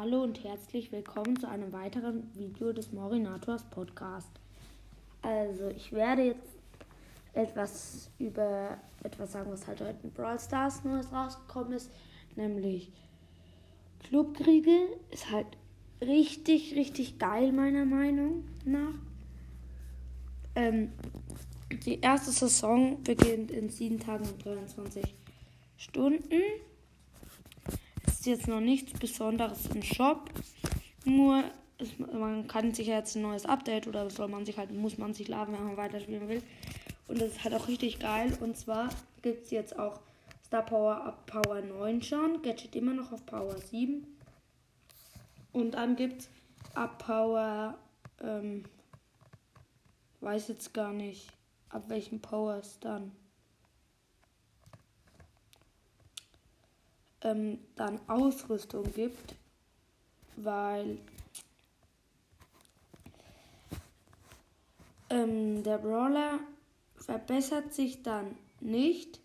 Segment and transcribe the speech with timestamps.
[0.00, 4.30] Hallo und herzlich willkommen zu einem weiteren Video des Morinators Podcast.
[5.22, 6.56] Also, ich werde jetzt
[7.32, 11.90] etwas über etwas sagen, was halt heute in Brawl Stars Neues rausgekommen ist,
[12.36, 12.92] nämlich
[14.04, 15.48] Clubkriege ist halt
[16.00, 18.94] richtig, richtig geil, meiner Meinung nach.
[20.54, 20.92] Ähm,
[21.84, 25.16] die erste Saison beginnt in 7 Tagen und 23
[25.76, 26.40] Stunden.
[28.18, 30.28] Ist jetzt noch nichts Besonderes im Shop.
[31.04, 31.44] Nur
[31.78, 35.14] ist, man kann sich jetzt ein neues Update oder soll man sich halt, muss man
[35.14, 36.42] sich laden, wenn man weiterspielen will.
[37.06, 38.36] Und das ist halt auch richtig geil.
[38.40, 38.88] Und zwar
[39.22, 40.00] gibt es jetzt auch
[40.44, 42.42] Star Power ab Power 9 schon.
[42.42, 44.04] Gadget immer noch auf Power 7.
[45.52, 46.28] Und dann gibt es
[46.74, 47.78] ab Power,
[48.20, 48.64] ähm,
[50.22, 51.28] weiß jetzt gar nicht,
[51.68, 53.12] ab welchen Powers dann.
[57.22, 59.34] Ähm, dann Ausrüstung gibt,
[60.36, 60.98] weil
[65.10, 66.38] ähm, der Brawler
[66.96, 69.20] verbessert sich dann nicht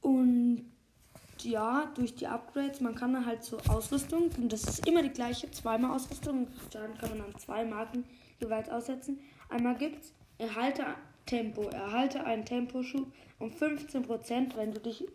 [0.00, 0.72] und
[1.44, 5.10] ja, durch die Upgrades, man kann dann halt so Ausrüstung, und das ist immer die
[5.10, 8.04] gleiche, zweimal Ausrüstung, dann kann man dann zwei Marken
[8.40, 9.20] jeweils aussetzen.
[9.48, 10.84] Einmal gibt's erhalte
[11.26, 13.06] Tempo, erhalte einen Temposchub
[13.38, 15.06] um 15%, wenn du dich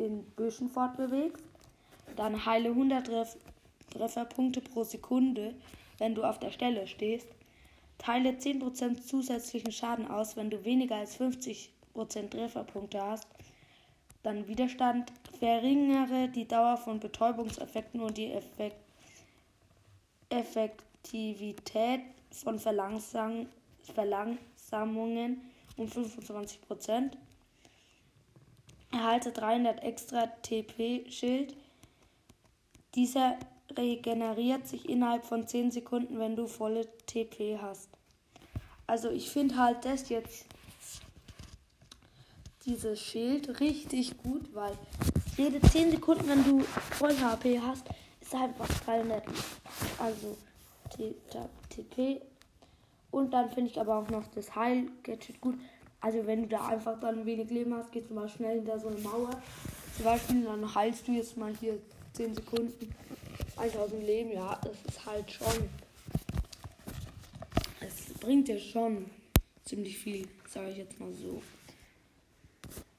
[0.00, 1.44] in Büschen fortbewegst.
[2.16, 3.36] Dann heile 100 Treff
[3.90, 5.54] Trefferpunkte pro Sekunde,
[5.98, 7.28] wenn du auf der Stelle stehst.
[7.98, 11.70] Teile 10% zusätzlichen Schaden aus, wenn du weniger als 50%
[12.30, 13.26] Trefferpunkte hast.
[14.22, 15.12] Dann Widerstand.
[15.38, 18.76] Verringere die Dauer von Betäubungseffekten und die Effekt
[20.28, 23.46] Effektivität von Verlangsam
[23.82, 25.40] Verlangsamungen
[25.76, 27.12] um 25%.
[29.00, 31.56] Erhalte 300 extra TP-Schild.
[32.94, 33.38] Dieser
[33.74, 37.88] regeneriert sich innerhalb von 10 Sekunden, wenn du volle TP hast.
[38.86, 40.44] Also ich finde halt das jetzt,
[42.66, 44.76] dieses Schild richtig gut, weil
[45.38, 47.86] jede 10 Sekunden, wenn du voll HP hast,
[48.20, 49.24] ist einfach 300.
[49.98, 50.36] Also
[51.70, 52.20] TP.
[53.10, 55.54] Und dann finde ich aber auch noch das Heil-Gadget gut.
[56.00, 58.88] Also wenn du da einfach dann wenig Leben hast, gehst du mal schnell hinter so
[58.88, 59.30] eine Mauer.
[59.96, 61.78] Zum Beispiel, dann heilst du jetzt mal hier
[62.14, 62.94] 10 Sekunden.
[63.56, 65.68] 1000 Leben, ja, das ist halt schon.
[67.80, 69.10] Es bringt dir schon
[69.64, 71.42] ziemlich viel, sage ich jetzt mal so.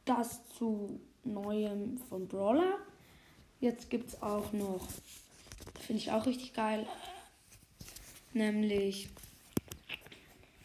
[0.05, 2.77] Das zu neuem von Brawler.
[3.59, 4.87] Jetzt gibt es auch noch,
[5.79, 6.87] finde ich auch richtig geil,
[8.33, 9.09] nämlich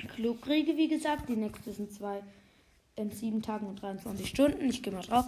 [0.07, 1.29] Clubkriege, wie gesagt.
[1.29, 2.23] Die nächste sind zwei
[2.97, 4.69] in sieben Tagen und 23 Stunden.
[4.69, 5.27] Ich gehe mal drauf.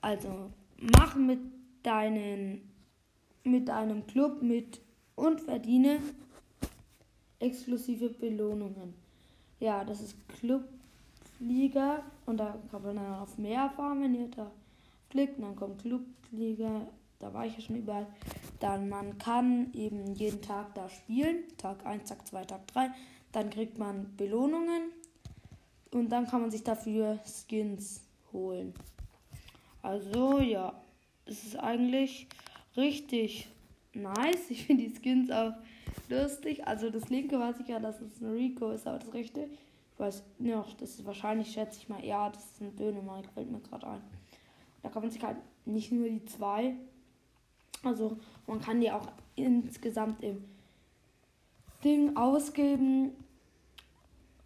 [0.00, 1.40] Also, mach mit
[1.82, 2.70] deinen
[3.42, 4.80] mit einem Club mit
[5.14, 6.00] und verdiene
[7.38, 8.94] exklusive Belohnungen.
[9.58, 14.50] Ja, das ist Clubliga und da kann man dann auf mehr erfahren, wenn ihr da
[15.10, 15.38] klickt.
[15.38, 16.86] Und dann kommt Clubliga,
[17.18, 18.06] da war ich ja schon überall.
[18.60, 22.90] Dann man kann eben jeden Tag da spielen, Tag 1, Tag 2, Tag 3.
[23.32, 24.90] Dann kriegt man Belohnungen
[25.92, 28.02] und dann kann man sich dafür Skins
[28.32, 28.74] holen.
[29.82, 30.80] Also ja,
[31.26, 32.28] es ist eigentlich
[32.76, 33.48] richtig
[33.94, 34.50] nice.
[34.50, 35.52] Ich finde die Skins auch
[36.08, 36.66] lustig.
[36.66, 39.48] Also das linke weiß ich ja, dass es ein Rico ist, aber das rechte,
[39.92, 43.50] ich weiß noch, das ist wahrscheinlich, schätze ich mal, ja, das ist ein Dönemark, fällt
[43.50, 44.02] mir gerade ein.
[44.82, 45.36] Da kann man sich halt
[45.66, 46.74] nicht nur die zwei,
[47.82, 50.44] also man kann die auch insgesamt im
[51.84, 53.12] Ding ausgeben.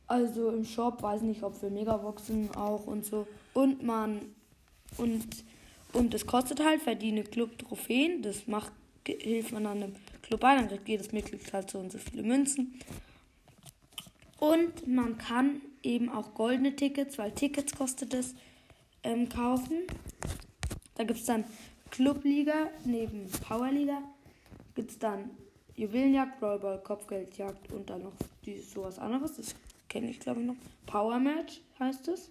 [0.06, 3.26] Also im Shop, weiß nicht, ob für Megaboxen auch und so.
[3.54, 4.20] Und man
[4.98, 5.44] und
[5.94, 8.20] und es kostet halt, verdiene Club Trophäen.
[8.20, 8.72] Das macht,
[9.06, 12.24] hilft man an einem Club bei, dann kriegt jedes Mitglied halt so und so viele
[12.24, 12.80] Münzen.
[14.40, 18.34] Und man kann eben auch goldene Tickets, weil Tickets kostet es,
[19.04, 19.82] ähm, kaufen.
[20.96, 21.44] Da gibt es dann
[21.90, 24.02] Clubliga neben Powerliga.
[24.74, 25.30] Gibt es dann
[25.76, 28.12] Juwelenjagd, Brawlball, Kopfgeldjagd und dann noch
[28.44, 29.36] die, sowas anderes.
[29.36, 29.54] Das
[29.88, 30.56] kenne ich glaube ich noch.
[30.86, 32.30] Power Match heißt es.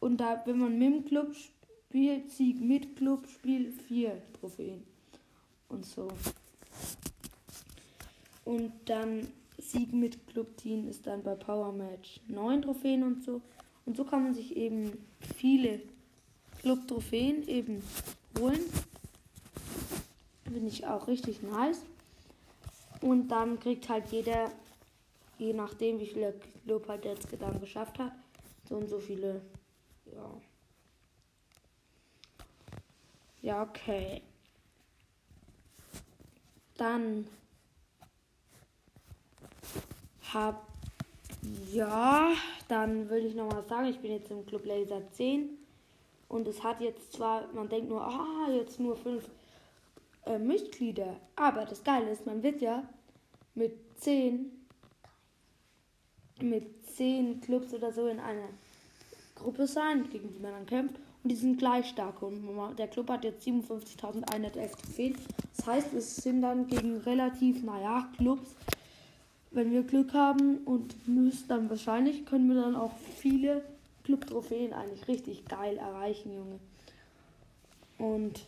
[0.00, 4.82] Und da, wenn man mit dem Club Spiel, Sieg mit Club, Spiel 4 Trophäen.
[5.68, 6.08] Und so.
[8.44, 9.26] Und dann
[9.58, 13.40] Sieg mit Club Team ist dann bei Power Match 9 Trophäen und so.
[13.86, 14.92] Und so kann man sich eben
[15.36, 15.80] viele
[16.60, 17.82] Club Trophäen eben
[18.38, 18.60] holen.
[20.44, 21.82] Finde ich auch richtig nice.
[23.04, 24.50] Und dann kriegt halt jeder,
[25.36, 26.32] je nachdem wie viele
[26.64, 28.12] Club halt jetzt dann geschafft hat,
[28.66, 29.42] so und so viele,
[30.06, 30.30] ja.
[33.42, 34.22] Ja, okay.
[36.78, 37.26] dann
[40.32, 40.66] hab
[41.70, 42.32] ja,
[42.68, 45.50] dann würde ich nochmal sagen, ich bin jetzt im Club Laser 10
[46.30, 49.28] und es hat jetzt zwar, man denkt nur, ah, jetzt nur fünf
[50.24, 52.88] äh, Mitglieder, aber das Geile ist, man wird ja
[53.54, 54.50] mit 10
[56.40, 58.48] mit 10 Clubs oder so in einer
[59.36, 63.08] Gruppe sein, gegen die man dann kämpft und die sind gleich stark und der Club
[63.08, 65.16] hat jetzt 57.111 Trophäen.
[65.56, 68.50] Das heißt, es sind dann gegen relativ, naja, Clubs
[69.54, 73.64] wenn wir Glück haben und müssen, dann wahrscheinlich können wir dann auch viele
[74.02, 76.58] Club-Trophäen eigentlich richtig geil erreichen, Junge.
[77.98, 78.46] Und,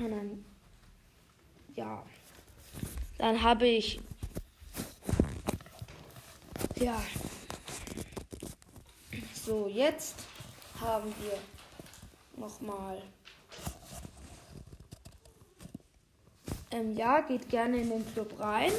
[0.00, 0.44] und dann,
[1.76, 2.02] ja,
[3.18, 4.00] dann habe ich,
[6.76, 7.00] ja,
[9.34, 10.16] so jetzt
[10.80, 11.38] haben wir
[12.40, 13.02] nochmal,
[16.70, 18.72] ähm, ja, geht gerne in den Club rein.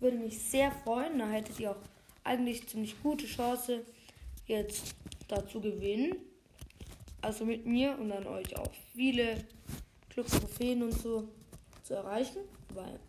[0.00, 1.18] Würde mich sehr freuen.
[1.18, 1.82] Da hättet ihr auch
[2.24, 3.84] eigentlich ziemlich gute Chance,
[4.46, 4.94] jetzt
[5.26, 6.16] dazu gewinnen.
[7.20, 9.44] Also mit mir und dann euch auch viele
[10.10, 11.28] Club-Trophäen und so
[11.82, 12.38] zu erreichen.
[12.74, 13.00] Weil,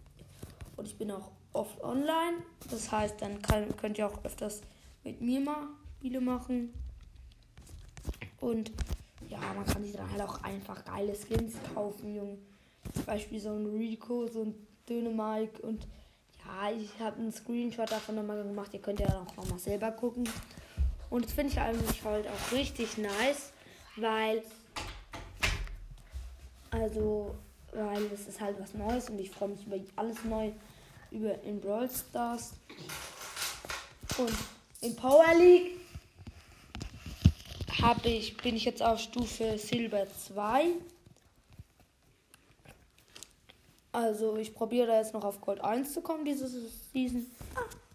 [0.80, 2.38] und ich bin auch oft online.
[2.70, 4.62] Das heißt, dann kann, könnt ihr auch öfters
[5.04, 5.68] mit mir mal
[6.00, 6.74] Spiele machen.
[8.40, 8.72] Und
[9.28, 12.38] ja, man kann sich dann halt auch einfach geile Skins kaufen, Junge.
[12.94, 14.56] Zum Beispiel so ein Rico, so ein
[14.88, 15.86] Dönemike und
[16.46, 18.74] ja, ich habe einen Screenshot davon nochmal gemacht.
[18.74, 20.28] Ihr könnt ja auch nochmal selber gucken.
[21.10, 23.52] Und das finde ich eigentlich halt auch richtig nice,
[23.98, 24.42] weil.
[26.72, 27.36] Also,
[27.74, 30.52] weil es ist halt was Neues und ich freue mich über alles neu
[31.11, 32.53] über in Brawl Stars.
[34.17, 34.33] Und
[34.81, 35.77] in Power League
[37.81, 40.67] habe ich, bin ich jetzt auf Stufe Silber 2.
[43.91, 47.25] Also ich probiere da jetzt noch auf Gold 1 zu kommen, diese Season.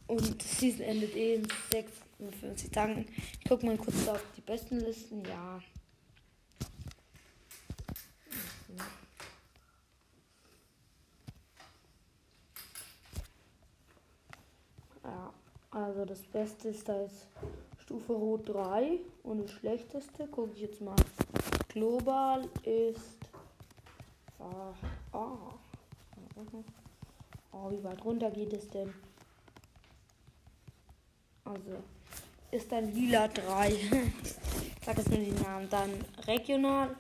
[0.07, 3.07] Und die Season endet eh in 56 Tagen.
[3.41, 5.23] Ich gucke mal kurz auf die besten Listen.
[5.25, 5.63] Ja,
[15.75, 17.29] also das Beste ist da jetzt
[17.79, 20.97] Stufe Rot 3 und das Schlechteste, gucke ich jetzt mal.
[21.69, 23.21] Global ist.
[24.41, 24.75] Ah,
[25.13, 25.37] ah.
[27.53, 28.93] Oh, wie weit runter geht es denn?
[31.45, 31.85] Also,
[32.51, 33.71] ist dann Lila 3.
[34.85, 35.71] Sag jetzt nur die Namen.
[35.71, 36.97] Dann regional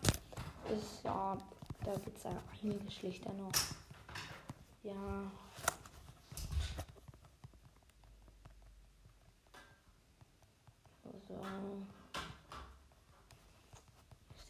[0.72, 1.36] ist ja,
[1.84, 2.24] da gibt es
[2.62, 3.50] einige schlichter noch.
[4.84, 5.28] Ja.
[11.42, 11.82] Also.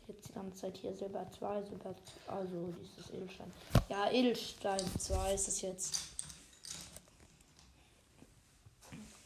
[0.06, 1.94] Jetzt die ganze Zeit hier Silber 2, Silber
[2.26, 3.50] 2, also dieses Edelstein.
[3.88, 6.00] Ja, Edelstein 2 ist es jetzt.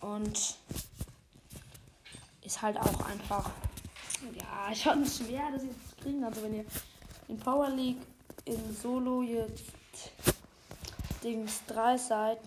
[0.01, 0.57] Und
[2.43, 3.51] ist halt auch einfach,
[4.35, 6.23] ja, schon schwer, das jetzt zu kriegen.
[6.23, 6.65] Also wenn ihr
[7.27, 8.01] in Power League
[8.45, 9.65] in Solo jetzt
[11.25, 12.39] Dings 3 seid,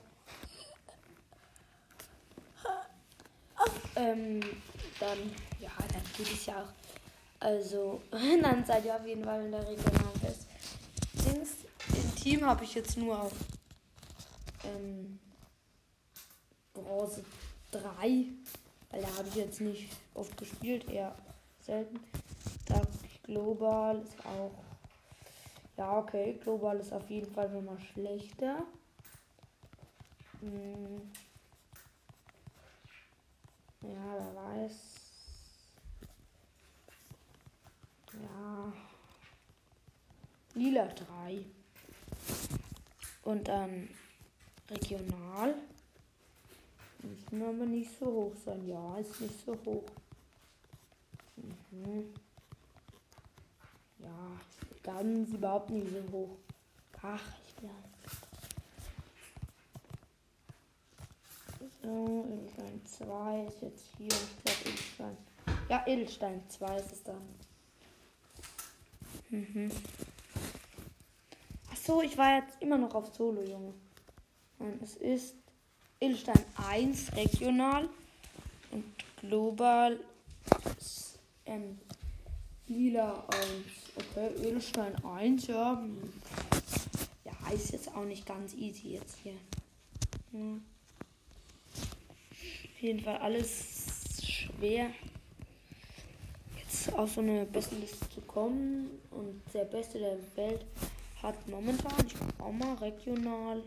[3.98, 4.40] ähm,
[5.02, 5.18] dann,
[5.60, 6.74] ja, dann geht es ja auch.
[7.40, 10.48] Also, dann seid ihr auf jeden Fall in der regionalen Fest.
[11.14, 11.50] Dings
[11.90, 13.34] im Team habe ich jetzt nur auf
[14.64, 15.20] ähm,
[16.74, 17.24] Bronze
[17.72, 18.26] 3,
[18.92, 21.16] weil da habe ich jetzt nicht oft gespielt, eher
[21.66, 22.00] selten.
[22.68, 22.82] Da
[23.24, 24.52] Global ist auch.
[25.78, 28.64] Ja, okay, Global ist auf jeden Fall nochmal schlechter.
[30.42, 31.02] Hm.
[33.82, 34.74] Ja, wer weiß.
[38.14, 38.74] Ja.
[40.54, 41.46] Lila 3.
[43.24, 43.90] Und dann
[44.70, 45.56] regional.
[47.04, 48.68] Müssen aber nicht so hoch sein.
[48.68, 49.86] Ja, ist nicht so hoch.
[51.72, 52.14] Mhm.
[54.00, 54.40] Ja,
[54.84, 56.38] ganz überhaupt nicht so hoch.
[57.02, 57.70] Ach, ich bin
[61.82, 64.08] So, Edelstein 2 ist jetzt hier.
[64.08, 65.18] Ich glaube Edelstein.
[65.70, 67.22] Ja, Edelstein 2 ist es dann.
[69.30, 69.72] Mhm.
[71.72, 73.74] Ach so, ich war jetzt immer noch auf Solo, Junge.
[74.60, 75.36] Und es ist
[76.00, 77.90] Edelstein 1 regional
[78.72, 78.86] und
[79.20, 80.00] global
[81.46, 81.80] ähm,
[82.68, 83.42] lila 1.
[83.96, 85.84] Okay, Edelstein 1, ja.
[87.26, 89.36] Ja, ist jetzt auch nicht ganz easy jetzt hier.
[90.32, 90.60] Ja.
[92.82, 94.90] Jeden Fall alles schwer
[96.58, 98.90] jetzt auf so eine Bestenliste zu kommen.
[99.12, 100.66] Und der Beste der Welt
[101.22, 103.62] hat momentan, ich guck auch mal, regional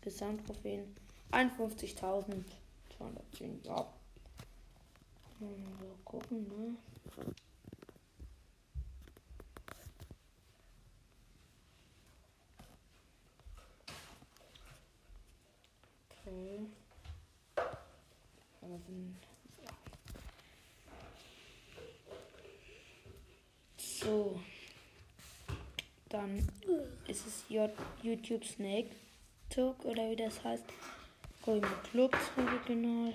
[0.00, 0.96] Gesamttrophäen
[1.30, 3.64] 51.210.
[3.64, 3.86] Ja.
[5.38, 5.52] Mal
[6.04, 6.76] gucken, ne?
[16.26, 16.66] Okay.
[18.68, 18.80] Aber
[19.62, 19.70] ja.
[23.78, 24.38] So.
[26.10, 26.46] Dann
[27.06, 27.44] ist es
[28.02, 28.90] YouTube Snake
[29.48, 30.64] Talk oder wie das heißt.
[31.46, 33.14] Mal Clubs regional.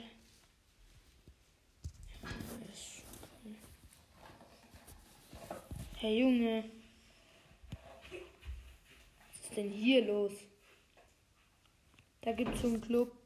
[5.98, 6.64] Hey Junge.
[9.30, 10.34] Was ist denn hier los?
[12.22, 13.23] Da gibt es so einen Club.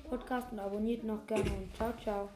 [0.09, 2.29] Podcast und abonniert noch gerne und ciao, ciao.